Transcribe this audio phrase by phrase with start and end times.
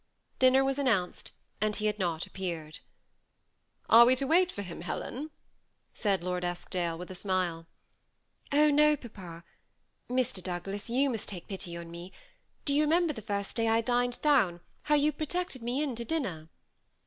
[0.39, 1.31] Dinner was announced,
[1.61, 2.79] and he had not appeared.
[2.79, 3.93] THE SEMI ATTACHED COUPLE.
[3.93, 5.31] 31" Are we to wait for him, Helen?
[5.63, 7.67] '* said Lord Esk dale, with a smile.
[8.51, 9.43] ^^ Oh no, papa.
[10.09, 10.41] Mr.
[10.41, 12.11] Douglas, you must take pity on me.
[12.65, 16.03] Do you remember the first day I dined down, how you protected me in to
[16.03, 16.49] dinner